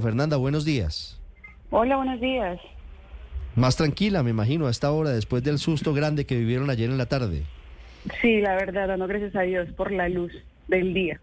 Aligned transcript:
Fernanda, 0.00 0.38
buenos 0.38 0.64
días. 0.64 1.20
Hola, 1.68 1.96
buenos 1.96 2.18
días. 2.18 2.58
Más 3.56 3.76
tranquila, 3.76 4.22
me 4.22 4.30
imagino, 4.30 4.66
a 4.66 4.70
esta 4.70 4.90
hora, 4.90 5.10
después 5.10 5.42
del 5.42 5.58
susto 5.58 5.92
grande 5.92 6.24
que 6.24 6.34
vivieron 6.34 6.70
ayer 6.70 6.88
en 6.88 6.96
la 6.96 7.04
tarde. 7.04 7.42
Sí, 8.22 8.40
la 8.40 8.54
verdad, 8.54 8.88
dando 8.88 9.06
gracias 9.06 9.36
a 9.36 9.42
Dios 9.42 9.68
por 9.76 9.92
la 9.92 10.08
luz 10.08 10.32
del 10.68 10.94
día. 10.94 11.20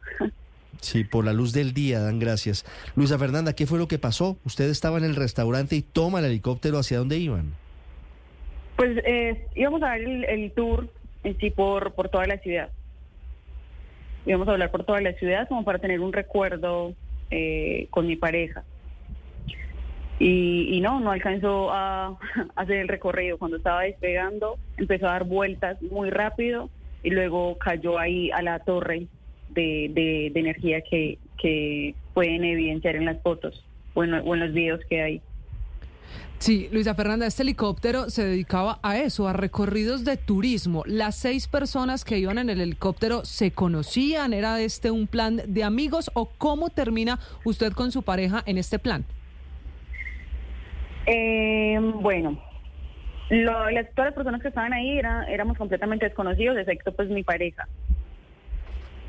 Sí, 0.81 1.03
por 1.03 1.25
la 1.25 1.33
luz 1.33 1.51
del 1.51 1.73
día, 1.73 1.99
dan 1.99 2.19
gracias. 2.19 2.63
Luisa 2.95 3.17
Fernanda, 3.17 3.53
¿qué 3.53 3.65
fue 3.65 3.79
lo 3.79 3.87
que 3.87 3.97
pasó? 3.97 4.37
Usted 4.45 4.69
estaba 4.69 4.99
en 4.99 5.03
el 5.03 5.15
restaurante 5.15 5.75
y 5.75 5.81
toma 5.81 6.19
el 6.19 6.25
helicóptero, 6.25 6.77
¿hacia 6.77 6.99
dónde 6.99 7.17
iban? 7.17 7.55
Pues 8.75 8.99
eh, 9.03 9.47
íbamos 9.55 9.81
a 9.81 9.87
dar 9.87 9.99
el, 9.99 10.25
el 10.25 10.51
tour 10.51 10.87
en 11.23 11.35
sí 11.39 11.49
por, 11.49 11.93
por 11.93 12.09
toda 12.09 12.27
la 12.27 12.37
ciudad. 12.37 12.69
Íbamos 14.27 14.47
a 14.47 14.51
hablar 14.51 14.69
por 14.69 14.83
toda 14.83 15.01
la 15.01 15.13
ciudad 15.13 15.47
como 15.49 15.65
para 15.65 15.79
tener 15.79 16.01
un 16.01 16.13
recuerdo 16.13 16.93
eh, 17.31 17.87
con 17.89 18.07
mi 18.07 18.15
pareja. 18.15 18.63
Y, 20.19 20.75
y 20.75 20.81
no, 20.81 20.99
no 20.99 21.11
alcanzó 21.11 21.69
a, 21.71 22.17
hacer 22.55 22.77
el 22.77 22.87
recorrido. 22.87 23.37
Cuando 23.37 23.57
estaba 23.57 23.83
despegando, 23.83 24.57
empezó 24.77 25.07
a 25.07 25.13
dar 25.13 25.23
vueltas 25.23 25.81
muy 25.81 26.09
rápido 26.09 26.69
y 27.03 27.09
luego 27.11 27.57
cayó 27.57 27.97
ahí 27.97 28.29
a 28.31 28.41
la 28.41 28.59
torre 28.59 29.07
de, 29.49 30.31
energía 30.35 30.81
que, 30.81 31.17
que 31.41 31.95
pueden 32.13 32.43
evidenciar 32.43 32.95
en 32.95 33.05
las 33.05 33.21
fotos 33.21 33.65
o 33.93 34.03
en, 34.03 34.13
o 34.13 34.33
en 34.33 34.39
los 34.39 34.53
videos 34.53 34.81
que 34.89 35.01
hay. 35.01 35.21
Sí, 36.37 36.69
Luisa 36.71 36.95
Fernanda, 36.95 37.25
este 37.27 37.43
helicóptero 37.43 38.09
se 38.09 38.23
dedicaba 38.23 38.79
a 38.81 38.97
eso, 38.97 39.27
a 39.27 39.33
recorridos 39.33 40.05
de 40.05 40.15
turismo. 40.15 40.83
Las 40.85 41.15
seis 41.15 41.47
personas 41.49 42.05
que 42.05 42.17
iban 42.17 42.37
en 42.37 42.49
el 42.49 42.61
helicóptero 42.61 43.25
se 43.25 43.51
conocían, 43.51 44.31
era 44.33 44.61
este 44.61 44.89
un 44.89 45.07
plan 45.07 45.41
de 45.47 45.63
amigos 45.65 46.09
o 46.13 46.27
cómo 46.37 46.69
termina 46.69 47.19
usted 47.43 47.73
con 47.73 47.91
su 47.91 48.03
pareja 48.03 48.41
en 48.45 48.57
este 48.57 48.79
plan. 48.79 49.03
Eh, 51.05 51.77
bueno, 51.95 52.39
lo- 53.29 53.69
las, 53.71 53.87
todas 53.93 54.09
las 54.09 54.13
personas 54.15 54.41
que 54.41 54.47
estaban 54.49 54.73
ahí 54.73 54.97
era, 54.97 55.25
éramos 55.25 55.57
completamente 55.57 56.05
desconocidos, 56.05 56.57
excepto 56.57 56.93
pues 56.93 57.09
mi 57.09 57.23
pareja. 57.23 57.67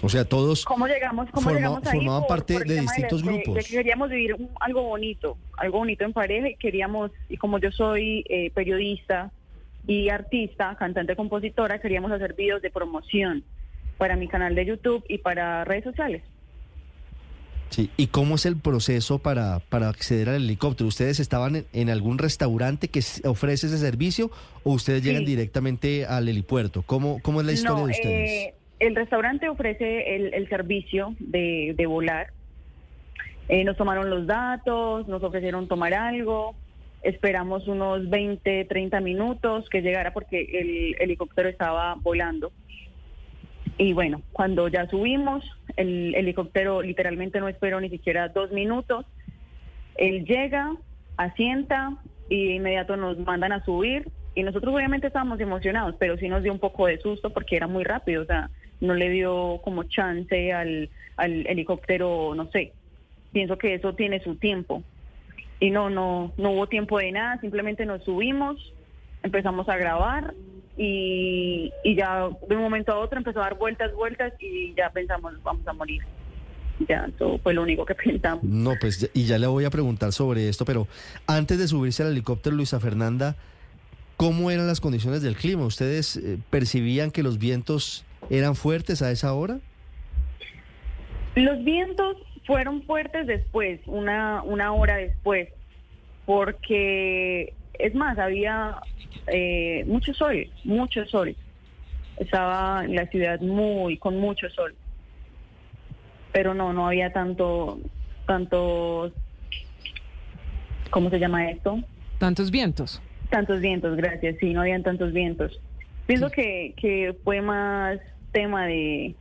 O 0.02 0.08
sea, 0.08 0.24
todos... 0.24 0.64
¿Cómo 0.64 0.86
llegamos, 0.86 1.28
cómo 1.30 1.42
Forma- 1.44 1.58
llegamos 1.58 1.86
ahí? 1.86 1.96
formaban 1.98 2.26
parte 2.26 2.58
de 2.64 2.80
distintos 2.80 3.22
de- 3.22 3.30
de 3.30 3.36
grupos. 3.42 3.64
que 3.66 3.76
queríamos 3.76 4.08
vivir 4.08 4.34
un- 4.34 4.48
algo 4.60 4.82
bonito, 4.82 5.36
algo 5.58 5.78
bonito 5.78 6.04
en 6.04 6.12
pareja 6.12 6.48
y 6.48 6.56
queríamos, 6.56 7.10
y 7.28 7.36
como 7.36 7.58
yo 7.58 7.70
soy 7.70 8.24
eh, 8.28 8.50
periodista 8.54 9.30
y 9.86 10.08
artista, 10.08 10.74
cantante, 10.78 11.16
compositora, 11.16 11.80
queríamos 11.80 12.12
hacer 12.12 12.34
videos 12.34 12.62
de 12.62 12.70
promoción 12.70 13.44
para 13.98 14.16
mi 14.16 14.26
canal 14.28 14.54
de 14.54 14.64
YouTube 14.66 15.04
y 15.08 15.18
para 15.18 15.64
redes 15.64 15.84
sociales. 15.84 16.22
Sí. 17.68 17.88
¿Y 17.96 18.08
cómo 18.08 18.34
es 18.34 18.46
el 18.46 18.56
proceso 18.56 19.20
para, 19.20 19.60
para 19.60 19.88
acceder 19.88 20.28
al 20.30 20.36
helicóptero? 20.42 20.88
¿Ustedes 20.88 21.20
estaban 21.20 21.54
en, 21.56 21.66
en 21.72 21.88
algún 21.88 22.18
restaurante 22.18 22.88
que 22.88 23.00
ofrece 23.24 23.68
ese 23.68 23.78
servicio 23.78 24.30
o 24.64 24.72
ustedes 24.72 25.04
llegan 25.04 25.20
Sí. 25.22 25.26
directamente 25.26 26.04
al 26.04 26.28
helipuerto? 26.28 26.82
¿Cómo, 26.82 27.20
cómo 27.22 27.40
es 27.40 27.46
la 27.46 27.52
historia 27.52 27.78
No, 27.80 27.86
de 27.86 27.92
ustedes? 27.92 28.30
eh, 28.30 28.54
el 28.80 28.96
restaurante 28.96 29.48
ofrece 29.48 30.16
el, 30.16 30.34
el 30.34 30.48
servicio 30.48 31.14
de, 31.18 31.84
volar. 31.86 32.32
Eh, 33.48 33.62
nos 33.64 33.76
tomaron 33.76 34.08
los 34.10 34.26
datos, 34.26 35.06
nos 35.06 35.22
ofrecieron 35.22 35.68
tomar 35.68 35.92
algo, 35.92 36.54
esperamos 37.02 37.68
unos 37.68 38.08
20, 38.08 38.64
30 38.64 39.00
minutos 39.00 39.68
que 39.68 39.82
llegara 39.82 40.12
porque 40.12 40.40
el 40.40 40.96
helicóptero 40.98 41.48
estaba 41.48 41.94
volando. 41.96 42.52
Y 43.76 43.92
bueno, 43.92 44.22
cuando 44.32 44.68
ya 44.68 44.86
subimos, 44.88 45.44
el 45.76 46.14
helicóptero 46.14 46.82
literalmente 46.82 47.40
no 47.40 47.48
esperó 47.48 47.80
ni 47.80 47.90
siquiera 47.90 48.28
dos 48.28 48.50
minutos. 48.52 49.06
Él 49.96 50.24
llega, 50.24 50.74
asienta 51.16 51.96
y 52.28 52.46
de 52.46 52.54
inmediato 52.54 52.96
nos 52.96 53.18
mandan 53.18 53.52
a 53.52 53.64
subir. 53.64 54.08
Y 54.34 54.42
nosotros 54.42 54.74
obviamente 54.74 55.08
estábamos 55.08 55.40
emocionados, 55.40 55.96
pero 55.98 56.16
sí 56.16 56.28
nos 56.28 56.42
dio 56.42 56.52
un 56.52 56.60
poco 56.60 56.86
de 56.86 56.98
susto 56.98 57.30
porque 57.30 57.56
era 57.56 57.66
muy 57.66 57.84
rápido. 57.84 58.22
O 58.22 58.26
sea, 58.26 58.50
no 58.80 58.94
le 58.94 59.10
dio 59.10 59.60
como 59.62 59.84
chance 59.84 60.52
al, 60.52 60.88
al 61.16 61.46
helicóptero, 61.46 62.34
no 62.34 62.50
sé. 62.50 62.72
Pienso 63.32 63.58
que 63.58 63.74
eso 63.74 63.94
tiene 63.94 64.22
su 64.22 64.36
tiempo. 64.36 64.82
Y 65.60 65.70
no, 65.70 65.90
no, 65.90 66.32
no 66.36 66.52
hubo 66.52 66.66
tiempo 66.66 66.98
de 66.98 67.12
nada, 67.12 67.38
simplemente 67.40 67.84
nos 67.84 68.02
subimos, 68.04 68.72
empezamos 69.22 69.68
a 69.68 69.76
grabar 69.76 70.34
y, 70.76 71.70
y 71.84 71.94
ya 71.94 72.30
de 72.48 72.56
un 72.56 72.62
momento 72.62 72.92
a 72.92 72.98
otro 72.98 73.18
empezó 73.18 73.40
a 73.40 73.44
dar 73.44 73.58
vueltas, 73.58 73.92
vueltas 73.94 74.32
y 74.40 74.72
ya 74.74 74.90
pensamos, 74.90 75.34
vamos 75.42 75.66
a 75.68 75.72
morir. 75.74 76.02
Ya, 76.88 77.06
eso 77.14 77.38
fue 77.42 77.52
lo 77.52 77.62
único 77.62 77.84
que 77.84 77.94
pensamos. 78.04 78.42
No, 78.44 78.72
pues, 78.80 79.10
y 79.12 79.26
ya 79.26 79.38
le 79.38 79.46
voy 79.46 79.64
a 79.66 79.70
preguntar 79.70 80.12
sobre 80.12 80.48
esto, 80.48 80.64
pero 80.64 80.88
antes 81.26 81.58
de 81.58 81.68
subirse 81.68 82.02
al 82.02 82.12
helicóptero, 82.12 82.56
Luisa 82.56 82.80
Fernanda, 82.80 83.36
¿cómo 84.16 84.50
eran 84.50 84.66
las 84.66 84.80
condiciones 84.80 85.20
del 85.20 85.36
clima? 85.36 85.66
¿Ustedes 85.66 86.16
eh, 86.16 86.38
percibían 86.48 87.10
que 87.10 87.22
los 87.22 87.38
vientos 87.38 88.06
eran 88.30 88.54
fuertes 88.54 89.02
a 89.02 89.10
esa 89.10 89.34
hora? 89.34 89.58
Los 91.34 91.62
vientos 91.64 92.16
fueron 92.46 92.82
fuertes 92.84 93.26
después, 93.26 93.80
una, 93.86 94.42
una 94.42 94.72
hora 94.72 94.96
después, 94.96 95.48
porque 96.26 97.54
es 97.78 97.94
más, 97.94 98.18
había 98.18 98.76
eh, 99.26 99.84
mucho 99.86 100.14
sol, 100.14 100.48
mucho 100.64 101.04
sol. 101.06 101.36
Estaba 102.16 102.84
en 102.84 102.94
la 102.94 103.06
ciudad 103.06 103.40
muy, 103.40 103.96
con 103.96 104.18
mucho 104.18 104.48
sol. 104.50 104.74
Pero 106.32 106.54
no, 106.54 106.72
no 106.72 106.86
había 106.86 107.12
tanto, 107.12 107.80
tanto, 108.26 109.12
¿cómo 110.90 111.10
se 111.10 111.18
llama 111.18 111.50
esto? 111.50 111.82
Tantos 112.18 112.50
vientos. 112.50 113.02
Tantos 113.30 113.60
vientos, 113.60 113.96
gracias. 113.96 114.36
Sí, 114.38 114.52
no 114.52 114.60
habían 114.60 114.82
tantos 114.82 115.12
vientos. 115.12 115.60
Pienso 116.06 116.30
que, 116.30 116.74
que 116.76 117.16
fue 117.24 117.40
más 117.40 117.98
tema 118.30 118.66
de, 118.66 119.14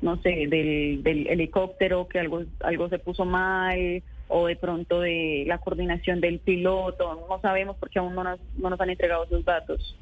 no 0.00 0.20
sé, 0.22 0.46
del, 0.48 1.02
del 1.02 1.26
helicóptero, 1.26 2.08
que 2.08 2.18
algo, 2.18 2.42
algo 2.60 2.88
se 2.88 2.98
puso 2.98 3.24
mal, 3.24 4.02
o 4.28 4.46
de 4.46 4.56
pronto 4.56 5.00
de 5.00 5.44
la 5.46 5.58
coordinación 5.58 6.20
del 6.20 6.38
piloto. 6.38 7.26
No 7.28 7.40
sabemos 7.40 7.76
porque 7.78 7.98
aún 7.98 8.14
no 8.14 8.24
nos, 8.24 8.40
no 8.56 8.70
nos 8.70 8.80
han 8.80 8.90
entregado 8.90 9.26
sus 9.28 9.44
datos. 9.44 9.96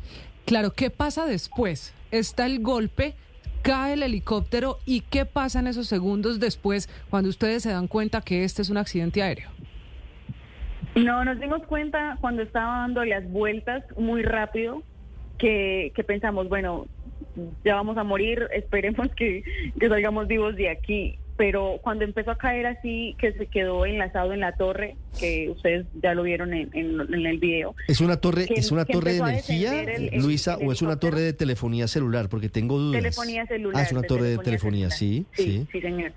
Claro, 0.47 0.71
¿qué 0.71 0.91
pasa 0.91 1.27
después? 1.27 1.95
Está 2.11 2.47
el 2.47 2.61
golpe, 2.61 3.15
cae 3.63 3.95
el 3.95 4.03
helicóptero 4.03 4.79
y 4.87 5.01
¿qué 5.03 5.27
pasa 5.27 5.59
en 5.59 5.67
esos 5.67 5.89
segundos 5.89 6.39
después 6.39 6.89
cuando 7.11 7.29
ustedes 7.29 7.65
se 7.65 7.71
dan 7.71 7.89
cuenta 7.89 8.21
que 8.21 8.45
este 8.45 8.63
es 8.63 8.71
un 8.71 8.77
accidente 8.77 9.23
aéreo? 9.23 9.51
No, 10.95 11.25
nos 11.25 11.39
dimos 11.39 11.63
cuenta 11.67 12.17
cuando 12.21 12.43
estaba 12.43 12.79
dando 12.83 13.05
las 13.05 13.29
vueltas 13.31 13.85
muy 13.97 14.23
rápido 14.23 14.83
que, 15.39 15.93
que 15.95 16.05
pensamos, 16.05 16.49
bueno, 16.49 16.87
ya 17.65 17.75
vamos 17.77 17.97
a 17.97 18.05
morir, 18.05 18.49
esperemos 18.55 19.09
que, 19.15 19.43
que 19.79 19.89
salgamos 19.89 20.27
vivos 20.29 20.57
de 20.57 20.69
aquí. 20.71 21.19
Pero 21.37 21.79
cuando 21.83 22.05
empezó 22.05 22.33
a 22.33 22.37
caer 22.37 22.67
así, 22.67 23.17
que 23.19 23.33
se 23.33 23.47
quedó 23.47 23.87
enlazado 23.87 24.35
en 24.35 24.41
la 24.41 24.53
torre, 24.57 24.97
que 25.19 25.49
ustedes 25.49 25.87
ya 26.03 26.13
lo 26.13 26.23
vieron 26.25 26.53
en, 26.53 26.69
en- 26.75 27.01
en 27.01 27.27
el 27.27 27.39
video. 27.39 27.75
¿Es 27.89 28.03
una 28.03 28.19
torre, 28.21 28.45
Que- 28.45 28.55
es 28.61 28.71
una 28.71 28.85
torre 28.85 29.13
de 29.15 29.19
energía, 29.21 29.81
el- 29.85 30.21
Luisa, 30.21 30.59
el 30.61 30.69
o 30.69 30.73
es 30.73 30.83
una 30.83 30.99
torre 30.99 31.23
de 31.23 31.33
telefonía 31.33 31.89
celular? 31.89 32.29
Porque 32.29 32.51
tengo 32.51 32.79
dudas. 32.79 33.01
Telefonía 33.03 33.47
celular. 33.47 33.81
Ah, 33.81 33.87
es 33.87 33.93
una 33.93 34.03
de 34.03 34.09
torre 34.09 34.25
de 34.29 34.37
telefonía, 34.39 34.91
sí. 34.91 35.25
sí. 35.33 35.67
Sí, 35.73 35.81
señor. 35.81 36.13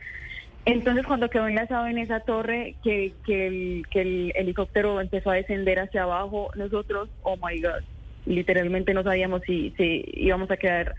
Entonces, 0.66 1.06
cuando 1.06 1.30
quedó 1.30 1.48
enlazado 1.48 1.88
en 1.88 1.98
esa 2.00 2.22
torre, 2.22 2.76
que, 2.84 3.14
que, 3.26 3.48
el, 3.48 3.86
que 3.92 4.02
el 4.02 4.34
helicóptero 4.36 5.00
empezó 5.02 5.30
a 5.32 5.36
descender 5.36 5.80
hacia 5.80 6.04
abajo, 6.04 6.50
nosotros, 6.56 7.10
oh 7.24 7.36
my 7.38 7.62
God, 7.62 7.84
literalmente 8.26 8.94
no 8.94 9.04
sabíamos 9.04 9.42
si, 9.46 9.74
si 9.78 10.04
íbamos 10.14 10.50
a 10.52 10.58
quedar 10.58 10.96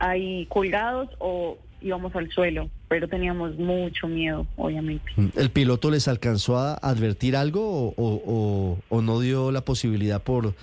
ahí 0.00 0.46
colgados 0.46 1.08
o 1.18 1.58
íbamos 1.80 2.14
al 2.16 2.30
suelo, 2.30 2.68
pero 2.88 3.08
teníamos 3.08 3.56
mucho 3.56 4.08
miedo, 4.08 4.46
obviamente. 4.56 5.04
¿El 5.36 5.50
piloto 5.50 5.90
les 5.90 6.08
alcanzó 6.08 6.58
a 6.58 6.74
advertir 6.74 7.36
algo 7.36 7.62
o, 7.62 7.94
o- 7.96 8.22
o- 8.26 8.78
o 8.88 9.02
no 9.02 9.20
dio 9.20 9.52
la 9.52 9.60
posibilidad 9.62 10.22
por, 10.22 10.54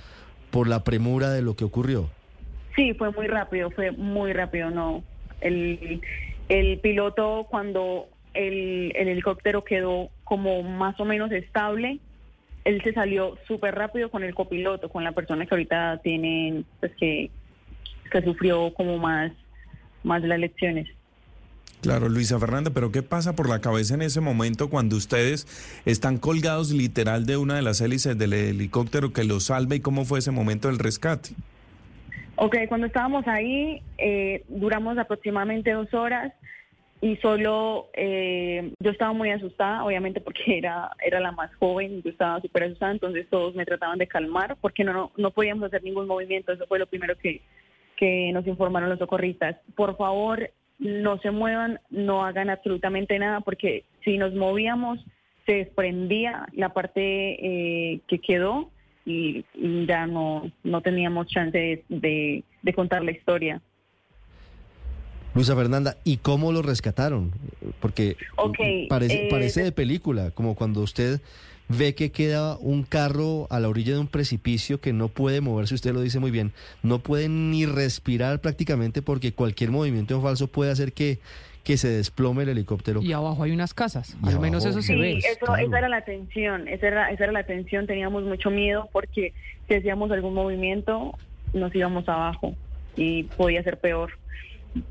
por 0.51 0.67
la 0.67 0.83
premura 0.83 1.29
de 1.31 1.41
lo 1.41 1.55
que 1.55 1.63
ocurrió? 1.65 2.09
Sí, 2.75 2.93
fue 2.95 3.11
muy 3.11 3.27
rápido, 3.27 3.69
fue 3.71 3.91
muy 3.91 4.33
rápido, 4.33 4.71
no. 4.71 5.03
El, 5.41 6.01
el 6.49 6.79
piloto 6.79 7.47
cuando 7.49 8.07
el, 8.33 8.91
el 8.95 9.07
helicóptero 9.09 9.63
quedó 9.63 10.09
como 10.23 10.63
más 10.63 10.99
o 10.99 11.05
menos 11.05 11.31
estable, 11.31 11.99
él 12.65 12.81
se 12.83 12.93
salió 12.93 13.37
súper 13.47 13.75
rápido 13.75 14.09
con 14.09 14.23
el 14.23 14.33
copiloto, 14.33 14.89
con 14.89 15.03
la 15.03 15.11
persona 15.11 15.45
que 15.45 15.53
ahorita 15.53 15.99
tienen, 16.03 16.65
pues 16.79 16.91
que, 16.95 17.29
que 18.11 18.21
sufrió 18.21 18.73
como 18.73 18.97
más, 18.97 19.31
más 20.03 20.21
las 20.23 20.39
lecciones. 20.39 20.87
Claro, 21.81 22.07
Luisa 22.07 22.39
Fernanda, 22.39 22.71
pero 22.73 22.93
¿qué 22.93 23.03
pasa 23.03 23.35
por 23.35 23.49
la 23.49 23.59
cabeza 23.59 23.93
en 23.93 24.01
ese 24.01 24.21
momento 24.21 24.69
cuando 24.69 24.95
ustedes 24.95 25.45
están 25.85 26.17
colgados 26.17 26.71
literal 26.71 27.25
de 27.25 27.35
una 27.35 27.57
de 27.57 27.61
las 27.61 27.81
hélices 27.81 28.17
del 28.17 28.31
helicóptero 28.31 29.11
que 29.11 29.25
los 29.25 29.45
salva 29.45 29.75
y 29.75 29.81
cómo 29.81 30.05
fue 30.05 30.19
ese 30.19 30.31
momento 30.31 30.69
del 30.69 30.79
rescate? 30.79 31.31
Ok, 32.35 32.55
cuando 32.69 32.87
estábamos 32.87 33.27
ahí, 33.27 33.81
eh, 33.97 34.43
duramos 34.47 34.97
aproximadamente 34.97 35.71
dos 35.71 35.93
horas. 35.93 36.31
Y 37.03 37.17
solo 37.17 37.89
eh, 37.93 38.71
yo 38.79 38.91
estaba 38.91 39.11
muy 39.11 39.29
asustada, 39.29 39.83
obviamente 39.83 40.21
porque 40.21 40.57
era, 40.57 40.89
era 41.05 41.19
la 41.19 41.33
más 41.33 41.53
joven, 41.55 42.01
yo 42.01 42.09
estaba 42.09 42.39
súper 42.39 42.63
asustada, 42.63 42.93
entonces 42.93 43.27
todos 43.29 43.53
me 43.55 43.65
trataban 43.65 43.99
de 43.99 44.07
calmar 44.07 44.55
porque 44.61 44.85
no, 44.85 44.93
no, 44.93 45.11
no 45.17 45.31
podíamos 45.31 45.65
hacer 45.65 45.83
ningún 45.83 46.07
movimiento, 46.07 46.53
eso 46.53 46.65
fue 46.65 46.79
lo 46.79 46.87
primero 46.87 47.17
que, 47.17 47.41
que 47.97 48.31
nos 48.31 48.47
informaron 48.47 48.89
los 48.89 48.99
socorristas. 48.99 49.57
Por 49.75 49.97
favor, 49.97 50.49
no 50.79 51.17
se 51.19 51.31
muevan, 51.31 51.81
no 51.89 52.23
hagan 52.23 52.49
absolutamente 52.49 53.19
nada 53.19 53.41
porque 53.41 53.83
si 54.05 54.17
nos 54.17 54.33
movíamos 54.33 54.97
se 55.45 55.55
desprendía 55.55 56.47
la 56.53 56.69
parte 56.69 57.01
eh, 57.03 57.99
que 58.07 58.19
quedó 58.19 58.69
y, 59.05 59.43
ya 59.85 60.07
no, 60.07 60.49
no 60.63 60.79
teníamos 60.79 61.27
chance 61.27 61.83
de, 61.89 62.43
de 62.61 62.73
contar 62.73 63.03
la 63.03 63.11
historia. 63.11 63.61
Luisa 65.35 65.55
Fernanda, 65.55 65.97
¿y 66.03 66.17
cómo 66.17 66.51
lo 66.51 66.61
rescataron? 66.61 67.31
Porque 67.79 68.17
parece, 68.89 69.25
eh, 69.25 69.27
parece 69.29 69.63
de 69.63 69.71
película, 69.71 70.31
como 70.31 70.55
cuando 70.55 70.81
usted 70.81 71.21
ve 71.69 71.95
que 71.95 72.11
queda 72.11 72.57
un 72.57 72.83
carro 72.83 73.47
a 73.49 73.59
la 73.59 73.67
orilla 73.69 73.93
de 73.93 73.99
un 73.99 74.07
precipicio 74.07 74.79
que 74.79 74.93
no 74.93 75.07
puede 75.07 75.41
moverse, 75.41 75.73
usted 75.73 75.93
lo 75.93 76.01
dice 76.01 76.19
muy 76.19 76.29
bien, 76.29 76.51
no 76.83 76.99
puede 76.99 77.29
ni 77.29 77.65
respirar 77.65 78.41
prácticamente 78.41 79.01
porque 79.01 79.31
cualquier 79.33 79.71
movimiento 79.71 80.13
en 80.15 80.21
falso 80.21 80.47
puede 80.47 80.71
hacer 80.71 80.93
que, 80.93 81.17
que 81.63 81.77
se 81.77 81.87
desplome 81.87 82.43
el 82.43 82.49
helicóptero. 82.49 83.01
Y 83.01 83.13
abajo 83.13 83.41
hay 83.41 83.51
unas 83.53 83.73
casas, 83.73 84.15
Y 84.23 84.27
al 84.27 84.39
menos 84.39 84.63
abajo- 84.65 84.79
eso 84.79 84.85
se 84.85 84.93
Sí, 84.93 84.99
ve. 84.99 85.17
eso, 85.17 85.39
claro. 85.47 85.65
esa 85.65 85.77
era 85.79 85.89
la 85.89 86.01
tensión, 86.01 86.67
esa 86.67 86.87
era, 86.87 87.09
esa 87.11 87.23
era 87.23 87.33
la 87.33 87.43
tensión, 87.45 87.87
teníamos 87.87 88.23
mucho 88.23 88.51
miedo 88.51 88.87
porque 88.93 89.33
si 89.67 89.73
hacíamos 89.73 90.11
algún 90.11 90.35
movimiento 90.35 91.17
nos 91.53 91.73
íbamos 91.73 92.07
abajo 92.07 92.55
y 92.95 93.23
podía 93.23 93.63
ser 93.63 93.79
peor. 93.79 94.11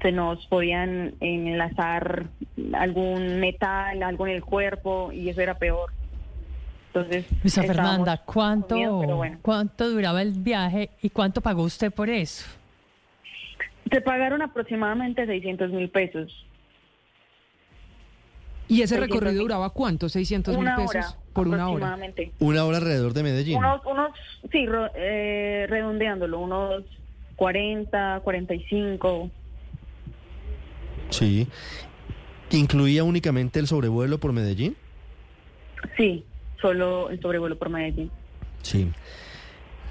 Se 0.00 0.12
nos 0.12 0.46
podían 0.46 1.14
enlazar 1.20 2.26
algún 2.74 3.40
metal, 3.40 4.02
algo 4.02 4.26
en 4.26 4.34
el 4.34 4.42
cuerpo 4.44 5.10
y 5.12 5.28
eso 5.28 5.40
era 5.40 5.58
peor. 5.58 5.90
Entonces, 6.88 7.24
Luisa 7.42 7.62
Fernanda, 7.62 8.18
¿cuánto, 8.18 8.74
miedo, 8.76 9.16
bueno. 9.16 9.38
¿cuánto 9.42 9.88
duraba 9.90 10.20
el 10.22 10.32
viaje 10.32 10.90
y 11.00 11.08
cuánto 11.10 11.40
pagó 11.40 11.62
usted 11.62 11.90
por 11.92 12.10
eso? 12.10 12.46
Se 13.90 14.00
pagaron 14.00 14.42
aproximadamente 14.42 15.26
600 15.26 15.70
mil 15.70 15.88
pesos. 15.88 16.46
¿Y 18.68 18.82
ese 18.82 18.94
600 18.94 19.00
recorrido 19.20 19.42
duraba 19.42 19.70
cuánto? 19.70 20.06
¿600 20.06 20.56
mil 20.56 20.68
pesos 20.76 20.90
hora 20.90 21.06
por 21.32 21.48
una 21.48 21.68
hora? 21.68 21.86
aproximadamente. 21.86 22.32
Una 22.38 22.64
hora 22.64 22.76
alrededor 22.78 23.12
de 23.12 23.22
Medellín. 23.22 23.58
Unos, 23.58 23.84
unos, 23.84 24.10
sí, 24.50 24.66
ro- 24.66 24.90
eh, 24.94 25.66
redondeándolo, 25.68 26.38
unos 26.38 26.84
40, 27.36 28.20
45. 28.22 29.30
Sí. 31.12 31.46
¿Incluía 32.50 33.04
únicamente 33.04 33.58
el 33.60 33.66
sobrevuelo 33.66 34.18
por 34.18 34.32
Medellín? 34.32 34.76
Sí, 35.96 36.24
solo 36.60 37.10
el 37.10 37.20
sobrevuelo 37.20 37.56
por 37.58 37.70
Medellín. 37.70 38.10
Sí. 38.62 38.90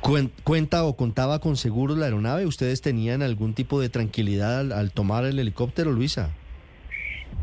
Cuen- 0.02 0.32
¿Cuenta 0.44 0.84
o 0.84 0.96
contaba 0.96 1.40
con 1.40 1.56
seguros 1.58 1.98
la 1.98 2.06
aeronave? 2.06 2.46
¿Ustedes 2.46 2.82
tenían 2.82 3.22
algún 3.22 3.54
tipo 3.54 3.80
de 3.82 3.90
tranquilidad 3.90 4.60
al, 4.60 4.72
al 4.72 4.92
tomar 4.92 5.26
el 5.26 5.38
helicóptero, 5.40 5.92
Luisa? 5.92 6.32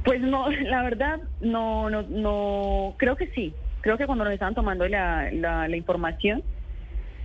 Pues 0.04 0.20
no, 0.20 0.50
la 0.64 0.82
verdad, 0.82 1.20
no, 1.40 1.88
no, 1.90 2.02
no, 2.02 2.94
creo 2.98 3.16
que 3.16 3.28
sí. 3.28 3.54
Creo 3.80 3.96
que 3.96 4.06
cuando 4.06 4.24
nos 4.24 4.32
estaban 4.32 4.54
tomando 4.54 4.86
la, 4.88 5.30
la, 5.32 5.68
la 5.68 5.76
información, 5.76 6.42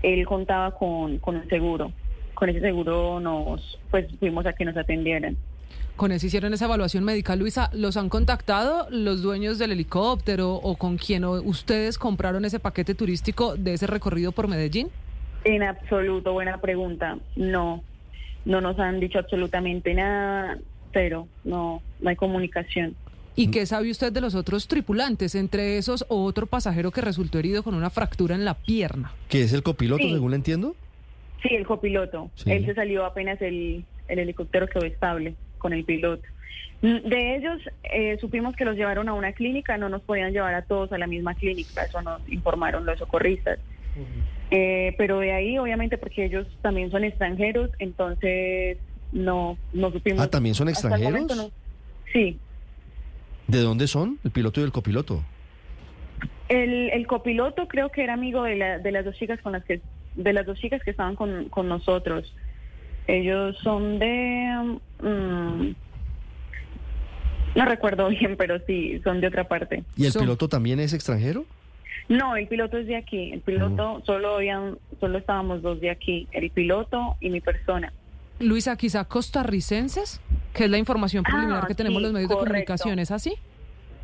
él 0.03 0.25
contaba 0.25 0.71
con, 0.71 1.17
con 1.19 1.35
un 1.37 1.49
seguro. 1.49 1.91
Con 2.35 2.49
ese 2.49 2.59
seguro 2.61 3.19
nos, 3.19 3.79
pues 3.89 4.05
fuimos 4.19 4.45
a 4.45 4.53
que 4.53 4.65
nos 4.65 4.75
atendieran. 4.77 5.37
Con 5.95 6.11
eso 6.11 6.25
hicieron 6.25 6.53
esa 6.53 6.65
evaluación 6.65 7.03
médica. 7.03 7.35
Luisa, 7.35 7.69
¿los 7.73 7.97
han 7.97 8.09
contactado 8.09 8.87
los 8.89 9.21
dueños 9.21 9.59
del 9.59 9.71
helicóptero 9.73 10.53
o 10.55 10.75
con 10.75 10.97
quien 10.97 11.23
o- 11.23 11.33
ustedes 11.41 11.97
compraron 11.99 12.45
ese 12.45 12.59
paquete 12.59 12.95
turístico 12.95 13.55
de 13.55 13.73
ese 13.73 13.85
recorrido 13.85 14.31
por 14.31 14.47
Medellín? 14.47 14.89
En 15.43 15.61
absoluto, 15.61 16.33
buena 16.33 16.59
pregunta. 16.59 17.19
No, 17.35 17.83
no 18.45 18.59
nos 18.61 18.79
han 18.79 18.99
dicho 18.99 19.19
absolutamente 19.19 19.93
nada, 19.93 20.57
pero 20.91 21.27
no, 21.43 21.81
no 21.99 22.09
hay 22.09 22.15
comunicación. 22.15 22.95
¿Y 23.35 23.51
qué 23.51 23.65
sabe 23.65 23.91
usted 23.91 24.11
de 24.11 24.21
los 24.21 24.35
otros 24.35 24.67
tripulantes, 24.67 25.35
entre 25.35 25.77
esos 25.77 26.05
otro 26.07 26.45
pasajero 26.47 26.91
que 26.91 27.01
resultó 27.01 27.37
herido 27.39 27.61
con 27.63 27.75
una 27.75 27.89
fractura 27.91 28.35
en 28.35 28.45
la 28.45 28.55
pierna? 28.55 29.11
¿Que 29.29 29.43
es 29.43 29.53
el 29.53 29.61
copiloto, 29.63 30.03
Sí. 30.03 30.11
según 30.13 30.31
le 30.31 30.37
entiendo? 30.37 30.75
Sí, 31.41 31.49
el 31.55 31.65
copiloto. 31.67 32.29
Sí. 32.35 32.51
Él 32.51 32.65
se 32.65 32.73
salió 32.73 33.05
apenas 33.05 33.41
el, 33.41 33.85
el 34.07 34.19
helicóptero 34.19 34.67
quedó 34.67 34.85
estable 34.85 35.35
con 35.63 35.73
el 35.73 35.83
piloto. 35.85 36.21
Mm, 36.81 37.07
De 37.07 37.35
ellos 37.37 37.59
eh, 37.83 38.17
supimos 38.19 38.55
que 38.55 38.65
los 38.65 38.75
llevaron 38.75 39.09
a 39.09 39.13
una 39.13 39.31
clínica, 39.31 39.77
no 39.77 39.89
nos 39.89 40.01
podían 40.03 40.33
llevar 40.33 40.53
a 40.53 40.61
todos 40.61 40.91
a 40.91 40.97
la 40.99 41.07
misma 41.07 41.33
clínica, 41.33 41.85
eso 41.85 42.01
nos 42.03 42.21
informaron 42.29 42.85
los 42.85 42.99
socorristas. 42.99 43.57
Eh, 44.51 44.93
pero 44.97 45.19
de 45.19 45.31
ahí, 45.31 45.57
obviamente, 45.57 45.97
porque 45.97 46.25
ellos 46.25 46.45
también 46.61 46.91
son 46.91 47.03
extranjeros, 47.03 47.69
entonces 47.79 48.77
no, 49.11 49.57
no 49.71 49.91
supimos. 49.91 50.21
Ah, 50.21 50.29
¿también 50.29 50.53
son 50.53 50.67
extranjeros? 50.67 51.11
momento 51.11 51.35
no. 51.35 51.49
Sí. 52.11 52.37
¿De 53.47 53.59
dónde 53.59 53.87
son? 53.87 54.19
El 54.23 54.31
piloto 54.31 54.59
y 54.61 54.63
el 54.63 54.71
copiloto. 54.71 55.23
El, 56.49 56.89
el 56.91 57.07
copiloto 57.07 57.67
creo 57.67 57.89
que 57.89 58.03
era 58.03 58.13
amigo 58.13 58.43
de, 58.43 58.55
la, 58.57 58.77
de 58.79 58.91
las 58.91 59.05
dos 59.05 59.15
chicas 59.15 59.39
con 59.41 59.53
las 59.53 59.63
que 59.63 59.81
de 60.15 60.33
las 60.33 60.45
dos 60.45 60.59
chicas 60.59 60.81
que 60.83 60.91
estaban 60.91 61.15
con, 61.15 61.49
con 61.49 61.67
nosotros. 61.67 62.31
Ellos 63.07 63.57
son 63.63 63.99
de 63.99 64.79
mm, 65.01 65.73
no 67.55 67.65
recuerdo 67.65 68.09
bien, 68.09 68.35
pero 68.37 68.59
sí 68.65 68.99
son 69.03 69.21
de 69.21 69.27
otra 69.27 69.47
parte. 69.47 69.83
¿Y 69.95 70.05
el 70.05 70.13
piloto 70.13 70.47
también 70.47 70.79
es 70.79 70.93
extranjero? 70.93 71.45
No, 72.09 72.35
el 72.35 72.47
piloto 72.47 72.77
es 72.77 72.87
de 72.87 72.97
aquí. 72.97 73.31
El 73.31 73.41
piloto 73.41 74.01
solo 74.05 74.35
habían 74.35 74.77
solo 74.99 75.17
estábamos 75.17 75.61
dos 75.61 75.79
de 75.79 75.89
aquí, 75.89 76.27
el 76.31 76.49
piloto 76.49 77.15
y 77.21 77.29
mi 77.29 77.39
persona. 77.39 77.93
Luisa, 78.39 78.75
quizá 78.75 79.05
costarricenses, 79.05 80.19
que 80.53 80.65
es 80.65 80.69
la 80.69 80.77
información 80.77 81.23
preliminar 81.23 81.61
Ah, 81.63 81.67
que 81.67 81.75
tenemos 81.75 81.99
sí, 81.99 82.03
los 82.03 82.13
medios 82.13 82.29
de 82.29 82.35
comunicación, 82.35 82.99
¿es 82.99 83.11
así? 83.11 83.35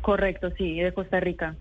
Correcto, 0.00 0.50
sí, 0.56 0.80
de 0.80 0.92
Costa 0.94 1.20
Rica. 1.20 1.56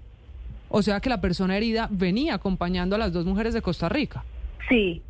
O 0.69 0.81
sea 0.81 0.99
que 1.01 1.09
la 1.09 1.19
persona 1.19 1.57
herida 1.57 1.89
venía 1.91 2.35
acompañando 2.35 2.95
a 2.95 2.99
las 2.99 3.11
dos 3.11 3.25
mujeres 3.25 3.53
de 3.53 3.61
Costa 3.61 3.89
Rica. 3.89 4.23
Sí. 4.69 5.01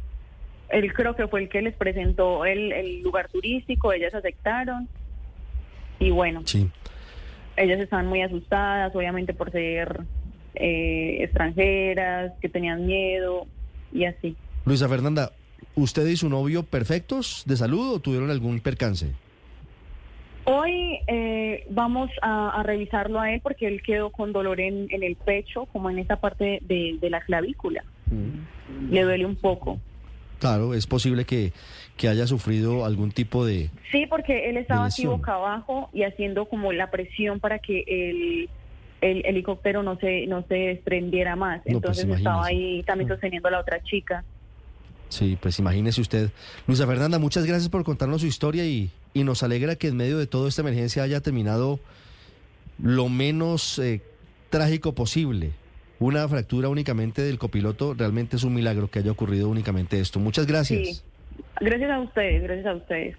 Él 0.71 0.93
creo 0.93 1.15
que 1.15 1.27
fue 1.27 1.41
el 1.41 1.49
que 1.49 1.61
les 1.61 1.73
presentó 1.75 2.45
el, 2.45 2.71
el 2.71 3.01
lugar 3.01 3.27
turístico, 3.29 3.91
ellas 3.91 4.13
aceptaron. 4.13 4.87
Y 5.99 6.11
bueno, 6.11 6.41
Sí. 6.45 6.69
ellas 7.57 7.79
estaban 7.79 8.07
muy 8.07 8.21
asustadas, 8.21 8.95
obviamente 8.95 9.33
por 9.33 9.51
ser 9.51 10.01
eh, 10.55 11.17
extranjeras, 11.21 12.33
que 12.41 12.49
tenían 12.49 12.85
miedo 12.85 13.45
y 13.91 14.05
así. 14.05 14.35
Luisa 14.65 14.87
Fernanda, 14.87 15.31
¿usted 15.75 16.05
y 16.07 16.15
su 16.15 16.29
novio 16.29 16.63
perfectos 16.63 17.43
de 17.45 17.55
salud 17.57 17.95
o 17.95 17.99
tuvieron 17.99 18.29
algún 18.29 18.59
percance? 18.59 19.07
Hoy 20.45 20.99
eh, 21.07 21.65
vamos 21.69 22.09
a, 22.21 22.49
a 22.59 22.63
revisarlo 22.63 23.19
a 23.19 23.31
él 23.31 23.39
porque 23.41 23.67
él 23.67 23.81
quedó 23.83 24.09
con 24.09 24.31
dolor 24.33 24.59
en, 24.59 24.87
en 24.89 25.03
el 25.03 25.15
pecho, 25.15 25.65
como 25.67 25.89
en 25.89 25.99
esa 25.99 26.15
parte 26.15 26.59
de, 26.63 26.97
de 26.99 27.09
la 27.09 27.21
clavícula. 27.21 27.83
Le 28.89 29.03
duele 29.03 29.25
un 29.25 29.35
poco. 29.35 29.79
Claro, 30.39 30.73
es 30.73 30.87
posible 30.87 31.25
que, 31.25 31.51
que 31.97 32.07
haya 32.07 32.25
sufrido 32.25 32.85
algún 32.85 33.11
tipo 33.11 33.45
de... 33.45 33.69
Sí, 33.91 34.05
porque 34.09 34.49
él 34.49 34.57
estaba 34.57 34.85
así 34.85 35.05
boca 35.05 35.33
abajo 35.33 35.89
y 35.93 36.03
haciendo 36.03 36.45
como 36.45 36.71
la 36.71 36.89
presión 36.89 37.39
para 37.39 37.59
que 37.59 37.83
el, 37.87 38.49
el 39.01 39.25
helicóptero 39.25 39.83
no 39.83 39.97
se 39.97 40.25
no 40.27 40.45
se 40.47 40.55
desprendiera 40.55 41.35
más. 41.35 41.57
No, 41.57 41.63
pues, 41.63 41.75
Entonces 41.75 42.09
estaba 42.17 42.45
ahí 42.45 42.83
también 42.83 43.09
sosteniendo 43.09 43.49
a 43.49 43.51
la 43.51 43.59
otra 43.59 43.83
chica. 43.83 44.23
Sí, 45.09 45.37
pues 45.41 45.59
imagínese 45.59 46.01
usted. 46.01 46.29
Luisa 46.67 46.85
Fernanda, 46.85 47.19
muchas 47.19 47.45
gracias 47.45 47.69
por 47.69 47.83
contarnos 47.83 48.21
su 48.21 48.27
historia 48.27 48.65
y, 48.65 48.91
y 49.13 49.23
nos 49.23 49.43
alegra 49.43 49.75
que 49.75 49.87
en 49.87 49.97
medio 49.97 50.17
de 50.17 50.27
toda 50.27 50.47
esta 50.47 50.61
emergencia 50.61 51.03
haya 51.03 51.19
terminado 51.19 51.79
lo 52.81 53.09
menos 53.09 53.79
eh, 53.79 54.01
trágico 54.49 54.93
posible. 54.93 55.51
Una 55.99 56.27
fractura 56.27 56.69
únicamente 56.69 57.21
del 57.21 57.37
copiloto, 57.37 57.93
realmente 57.93 58.37
es 58.37 58.43
un 58.43 58.53
milagro 58.53 58.89
que 58.89 58.99
haya 58.99 59.11
ocurrido 59.11 59.49
únicamente 59.49 59.99
esto. 59.99 60.19
Muchas 60.19 60.47
gracias. 60.47 61.03
Gracias 61.59 61.91
a 61.91 61.99
ustedes, 61.99 62.43
gracias 62.43 62.65
a 62.67 62.75
ustedes. 62.75 63.17